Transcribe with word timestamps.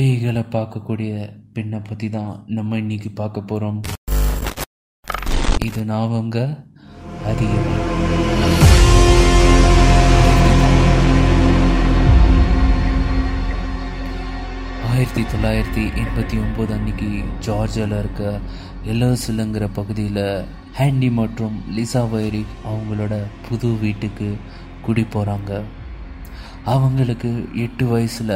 பேய்களை 0.00 0.42
பார்க்கக்கூடிய 0.52 1.10
பெண்ணை 1.52 1.78
பற்றி 1.80 2.08
தான் 2.08 2.30
நம்ம 2.48 2.78
இன்னைக்கு 2.78 3.10
பார்க்க 3.12 3.40
போகிறோம் 3.42 3.80
இது 5.64 5.80
நான் 5.84 6.06
அவங்க 6.06 6.38
அதிகம். 7.24 7.70
ஆயிரத்தி 14.90 15.22
தொள்ளாயிரத்தி 15.24 15.82
எண்பத்தி 16.02 16.36
ஒம்பது 16.42 16.72
அன்னைக்கு 16.72 17.08
ஜார்ஜியாவில் 17.46 17.96
இருக்க 17.98 18.22
எல்லோசிலுங்கிற 18.84 19.64
பகுதியில் 19.72 20.22
ஹேண்டி 20.78 21.10
மற்றும் 21.12 21.56
லிசா 21.76 22.02
வைரி 22.10 22.42
அவங்களோட 22.64 23.14
புது 23.48 23.68
வீட்டுக்கு 23.78 24.28
குடி 24.82 25.04
போகிறாங்க 25.08 25.52
அவங்களுக்கு 26.64 27.48
எட்டு 27.54 27.86
வயசில் 27.86 28.28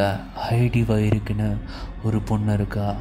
ஹைடி 0.50 0.84
வைரிக்குன்னு 0.84 1.56
ஒரு 2.04 2.20
பொண்ணு 2.20 2.52
இருக்கா. 2.52 2.94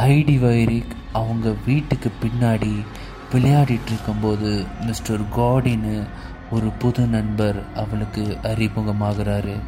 ஹைடி 0.00 0.38
வைரிக் 0.38 0.96
அவங்க 1.12 1.54
வீட்டுக்கு 1.66 2.12
பின்னாடி 2.22 2.84
விளையாடிட்டு 3.32 3.86
இருக்கும்போது 3.86 4.64
மிஸ்டர் 4.80 5.22
காடின்னு 5.22 6.04
ஒரு 6.50 6.70
புது 6.70 7.06
நண்பர் 7.06 7.62
அவளுக்கு 7.74 8.38
அறிமுகமாகிறாரு. 8.42 9.60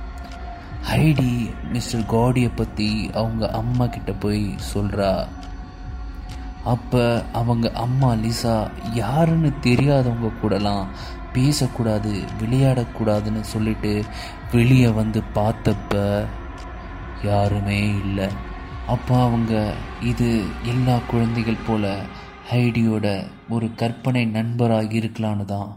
ஹைடி 0.92 1.50
மிஸ்டர் 1.72 2.00
காடியை 2.00 2.50
பற்றி 2.56 3.10
அவங்க 3.14 3.50
அம்மா 3.50 3.86
கிட்ட 3.86 4.12
போய் 4.12 4.54
சொல்கிறா 4.74 5.26
அப்போ 6.64 7.24
அவங்க 7.32 7.70
அம்மா 7.70 8.12
லிசா 8.12 8.70
யாருன்னு 8.94 9.50
தெரியாதவங்க 9.62 10.30
கூடலாம் 10.42 10.86
பேசக்கூடாது 11.32 12.12
விளையாடக்கூடாதுன்னு 12.40 13.40
சொல்லிட்டு 13.40 14.04
வெளியே 14.52 14.88
வந்து 14.88 15.22
பார்த்தப்ப 15.34 16.26
யாருமே 17.22 17.80
இல்லை. 17.80 18.28
அப்போ 18.86 19.22
அவங்க 19.22 19.74
இது 20.00 20.28
எல்லா 20.62 20.98
குழந்தைகள் 21.10 21.64
போல 21.66 21.94
ஹைடியோட 22.50 23.06
ஒரு 23.48 23.74
கற்பனை 23.74 24.24
நண்பராக 24.26 24.94
இருக்கலான்னு 25.00 25.44
தான் 25.44 25.70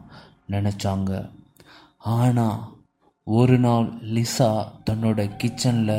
நினச்சாங்க. 0.51 1.11
ஆனால் 1.99 2.73
ஒரு 3.23 3.57
நாள் 3.57 3.87
லிசா 4.15 4.49
தன்னோட 4.89 5.35
கிச்சனில் 5.37 5.97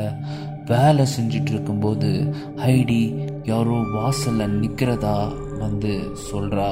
வேலை 0.67 1.05
செஞ்சிட்டு 1.19 1.51
இருக்கும்போது 1.55 2.11
ஹைடி 2.55 3.01
யாரோ 3.43 3.77
வாசலில் 3.93 4.59
நிற்கிறதா 4.61 5.17
வந்து 5.59 5.93
சொல்கிறா 6.31 6.69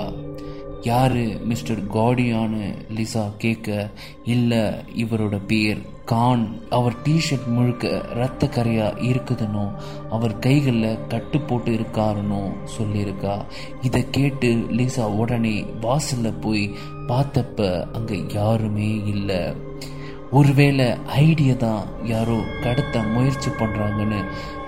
யாரு 0.82 1.38
மிஸ்டர் 1.44 1.80
காடியான்னு 1.94 2.66
லிசா 2.96 3.24
கேட்க 3.38 3.90
இல்லை 4.24 4.64
இவரோட 5.04 5.42
பேர் 5.48 5.80
கான். 6.06 6.44
அவர் 6.70 6.96
டிஷர்ட் 7.04 7.48
முழுக்க 7.48 7.88
இரத்த 8.16 8.50
கரையா 8.56 8.88
இருக்குதுன்னு 9.10 9.64
அவர் 10.10 10.40
கைகளில் 10.40 11.08
கட்டு 11.08 11.42
போட்டு 11.42 11.72
இருக்காருன்னு 11.72 12.42
சொல்லியிருக்கா. 12.78 13.36
இதை 13.82 14.06
கேட்டு 14.10 14.50
லிசா 14.80 15.06
உடனே 15.22 15.66
வாசலில் 15.82 16.42
போய் 16.42 16.72
பார்த்தப்ப 17.08 17.88
அங்கே 17.94 18.26
யாருமே 18.34 18.90
இல்லை. 19.06 19.42
ஒருவேளை 20.32 20.98
ஐடியா 21.06 21.56
தான் 21.56 21.84
யாரோ 22.04 22.38
கடத்த 22.64 23.02
முயற்சி 23.02 23.50
பண்ணுறாங்கன்னு 23.50 24.24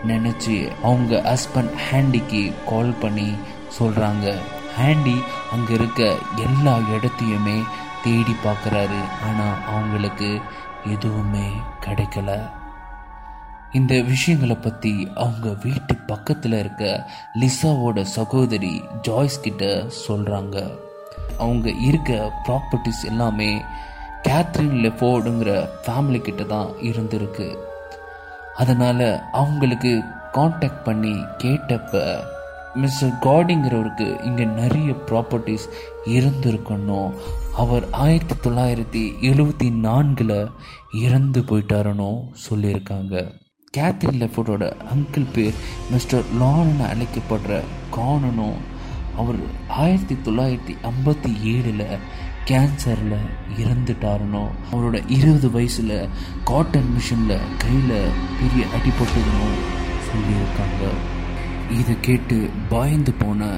நினச்சி 0.08 0.72
அவங்க 0.84 1.22
ஹஸ்பண்ட் 1.26 1.74
ஹேண்டிக்கு 1.92 2.54
கால் 2.66 2.94
பண்ணி 3.00 3.34
சொல்கிறாங்க 3.80 4.36
ஹேண்டி 4.78 5.24
அங்கே 5.52 5.74
இருக்க 5.74 6.16
எல்லா 6.36 6.78
இடத்தையுமே 6.78 7.64
தேடி 8.04 8.36
பார்க்குறாரு. 8.46 9.00
ஆனால் 9.24 9.58
அவங்களுக்கு 9.68 10.40
எதுவுமே 10.86 11.48
கிடைக்கல. 11.86 12.50
இந்த 13.72 14.02
விஷயங்களை 14.02 14.56
பற்றி 14.56 15.12
அவங்க 15.16 15.50
வீட்டு 15.64 15.96
பக்கத்தில் 15.96 16.54
இருக்க 16.54 17.10
லிசாவோட 17.40 18.02
சகோதரி 18.02 18.84
ஜாய்ஸ் 19.02 19.42
கிட்ட 19.42 19.86
சொல்கிறாங்க 20.08 20.78
அவங்க 21.38 21.70
இருக்க 21.70 22.32
ப்ராப்பர்ட்டிஸ் 22.48 23.04
எல்லாமே 23.04 23.62
கேத்ரின் 24.24 24.78
லெஃபோர்டுங்கிற 24.84 25.52
ஃபேமிலி 25.86 26.22
கிட்ட 26.22 26.44
தான் 26.44 26.70
இருந்திருக்கு. 26.82 27.58
அதனால் 28.56 29.20
அவங்களுக்கு 29.32 30.04
காண்டாக்ட் 30.32 30.84
பண்ணி 30.84 31.14
கேட்டப்ப 31.44 32.24
மிஸ்டர் 32.76 33.14
காடிங்கிறவருக்கு 33.22 34.24
இங்கே 34.24 34.46
நிறைய 34.46 34.94
ப்ராப்பர்ட்டிஸ் 35.06 35.66
இருந்திருக்கணும். 36.06 37.12
அவர் 37.56 37.86
ஆயிரத்தி 37.92 38.50
தொள்ளாயிரத்தி 38.50 39.04
எழுபத்தி 39.30 39.68
நான்கில் 39.72 40.50
இறந்து 40.94 41.42
போயிட்டாருன்னு 41.42 42.10
சொல்லியிருக்காங்க. 42.50 43.16
கேத்ரின் 43.78 44.20
லெஃபோர்டோட 44.22 44.66
அங்கிள் 44.94 45.32
பேர் 45.34 45.58
மிஸ்டர் 45.92 46.24
லான்னு 46.42 46.86
அழைக்கப்படுற 46.92 47.62
கானனும் 47.96 48.58
அவர் 49.18 49.40
ஆயிரத்தி 49.68 50.16
தொள்ளாயிரத்தி 50.26 50.74
ஐம்பத்தி 50.92 51.32
ஏழில் 51.54 51.86
கேன்சரில் 52.50 53.26
இறந்துட்டாருனோ 53.58 54.44
அவரோட 54.72 54.98
இருபது 55.08 55.52
வயசில் 55.52 56.10
காட்டன் 56.44 56.92
மிஷினில் 56.96 57.42
கையில் 57.58 58.12
பெரிய 58.40 58.66
அடிபட்டதுன்னு 58.76 59.50
சொல்லியிருக்காங்க. 60.10 60.84
இதை 61.80 61.96
கேட்டு 62.02 62.50
பயந்து 62.70 63.14
போன 63.14 63.50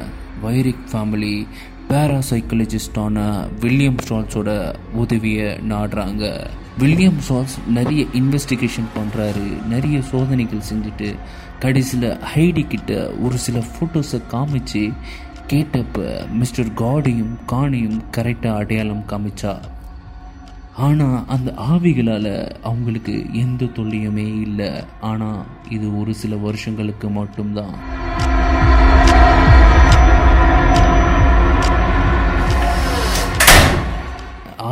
வைரிக் 0.44 0.88
ஃபேமிலி 0.91 1.47
பேராசைக்காலஜிஸ்டான 1.89 3.17
வில்லியம் 3.59 4.00
ஸ்டால்ஸோட 4.07 4.50
உதவியை 4.94 5.47
நாடுறாங்க. 5.69 6.47
வில்லியம் 6.77 7.19
ஸ்டால்ஸ் 7.29 7.56
நிறைய 7.67 8.06
இன்வெஸ்டிகேஷன் 8.13 8.89
பண்ணுறாரு 8.97 9.45
நிறைய 9.67 10.01
சோதனைகள் 10.01 10.67
செஞ்சுட்டு 10.73 11.16
கடைசியில் 11.59 12.17
ஹைடி 12.33 12.67
கிட்ட 12.67 13.11
ஒரு 13.11 13.38
சில 13.38 13.63
ஃபோட்டோஸை 13.71 14.19
காமிச்சு 14.31 14.83
கேட்டப்ப 15.51 15.99
மிஸ்டர் 16.39 16.67
காடியும் 16.79 17.31
காணியும் 17.51 17.99
கரெக்டாக 18.15 18.59
அடையாளம் 18.61 19.05
காமிச்சா. 19.11 19.53
ஆனால் 20.87 21.23
அந்த 21.35 21.49
ஆவிகளால் 21.71 22.33
அவங்களுக்கு 22.69 23.13
எந்த 23.43 23.69
தொல்லையுமே 23.77 24.27
இல்லை. 24.45 24.69
ஆனால் 25.09 25.41
இது 25.69 25.88
ஒரு 26.01 26.13
சில 26.21 26.35
வருஷங்களுக்கு 26.45 27.09
மட்டும்தான். 27.19 27.75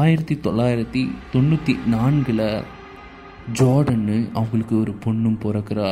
ஆயிரத்தி 0.01 0.37
தொள்ளாயிரத்தி 0.47 1.03
தொண்ணூற்றி 1.33 1.75
நான்கில் 1.95 2.47
ஜார்டன்னு 3.59 4.17
அவங்களுக்கு 4.39 4.75
ஒரு 4.83 4.95
பொண்ணும் 5.05 5.43
பிறக்கிறா. 5.45 5.91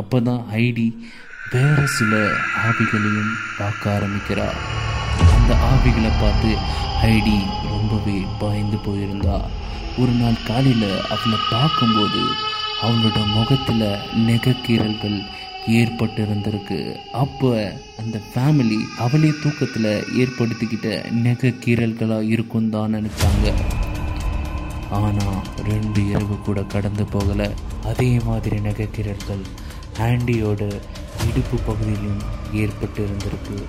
அப்போ 0.00 0.18
தான் 0.20 0.44
ஐடி 0.66 0.90
வேறு 1.52 1.84
சில 1.96 2.14
ஆவிகளையும் 2.68 3.30
பார்க்க 3.58 3.84
ஆரம்பிக்கிறார். 3.94 4.58
அந்த 5.36 5.52
ஆவிகளை 5.68 6.10
பார்த்து 6.22 6.50
ஹைடி 7.02 7.36
ரொம்பவே 7.70 8.16
பயந்து 8.40 8.78
போயிருந்தா. 8.86 9.36
ஒரு 10.00 10.12
நாள் 10.20 10.44
காலையில் 10.48 10.90
அவளை 11.14 11.38
பார்க்கும்போது 11.52 12.22
அவளோட 12.82 13.20
முகத்தில் 13.36 13.86
நெகக்கீரல்கள் 14.28 15.18
ஏற்பட்டு 15.78 16.20
இருந்திருக்கு 16.26 16.80
அப்போ 17.22 17.52
அந்த 18.02 18.20
ஃபேமிலி 18.28 18.80
அவளே 19.06 19.32
தூக்கத்தில் 19.42 19.90
ஏற்படுத்திக்கிட்ட 20.22 21.00
நெகக்கீரல்களாக 21.24 22.30
இருக்கும் 22.34 22.70
தான் 22.76 22.94
நினச்சாங்க. 22.98 23.48
ஆனால் 24.98 25.42
ரெண்டு 25.70 26.00
இரவு 26.12 26.38
கூட 26.46 26.60
கடந்து 26.76 27.06
போகலை. 27.16 27.50
அதே 27.92 28.12
மாதிரி 28.28 28.56
நெகக்கீரல்கள் 28.68 29.44
ஆண்டியோட 30.06 30.62
இடுப்பு 31.26 31.58
பகுதியிலும் 31.58 32.22
ஏற்பட்டு 32.52 33.08
இருந்திருக்கு 33.08 33.64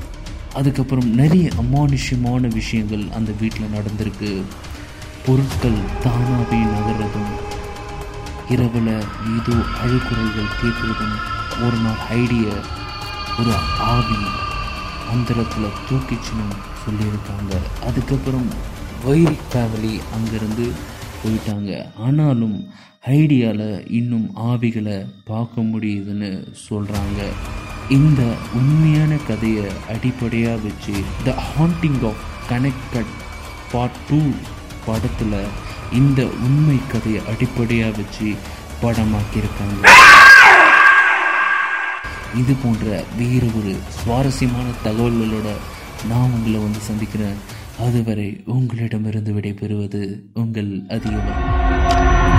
அதுக்கப்புறம் 0.54 1.10
நிறைய 1.14 1.50
அமானுஷ்யமான 1.58 2.48
விஷயங்கள் 2.54 3.06
அந்த 3.16 3.32
வீட்டில் 3.40 3.74
நடந்திருக்கு. 3.74 4.42
பொருட்கள் 5.26 5.80
தானாகவே 6.04 6.58
நகர்றதும் 6.58 7.34
இரவில் 8.50 8.94
ஏதோ 9.36 9.56
அழுக்குறல்கள் 9.84 10.56
கேட்குறதும் 10.62 11.16
ஒரு 11.66 11.78
நாள் 11.78 12.00
ஐடிய 12.10 12.44
ஒரு 13.40 13.54
ஆவி 13.80 14.20
அந்தரத்தில் 15.12 15.78
தூக்கிச்சுன்னு 15.90 16.56
சொல்லியிருக்காங்க. 16.84 17.54
அதுக்கப்புறம் 17.86 18.48
வைரி 19.06 19.38
ஃபேமிலி 19.54 20.00
அங்கேருந்து 20.16 20.72
போயிட்டாங்க. 21.22 21.72
ஆனாலும் 22.08 22.58
ஐடியாவில் 23.20 23.70
இன்னும் 24.00 24.28
ஆவிகளை 24.52 24.98
பார்க்க 25.30 25.62
முடியுதுன்னு 25.72 26.30
சொல்கிறாங்க 26.68 27.20
இந்த 27.98 28.22
உண்மையான 28.60 29.12
கதையை 29.28 29.66
அடிப்படையாக 29.94 30.64
வச்சு 30.66 30.96
the 31.28 31.34
haunting 31.50 32.02
of 32.10 32.24
Connecticut 32.52 33.14
part 33.72 34.00
two 34.10 34.20
படத்தில் 34.86 35.40
இந்த 36.00 36.22
உண்மை 36.48 36.78
கதையை 36.94 37.22
அடிப்படையாக 37.32 37.98
வச்சு 38.00 38.28
படமாக்கியிருக்காங்க. 38.82 39.82
இது 42.42 42.54
போன்ற 42.64 42.86
வேறு 43.20 43.48
ஒரு 43.60 43.72
சுவாரஸ்யமான 44.00 44.68
தகவல்களோட 44.86 45.50
நான் 46.10 46.34
உங்களை 46.36 46.60
வந்து 46.66 46.82
சந்திக்கிறேன். 46.90 47.40
அதுவரை 47.80 48.28
உங்களிடமிருந்து 48.48 49.34
விடைபெறுவது 49.34 50.02
உங்கள் 50.34 50.72
அதிகமாக 50.90 52.39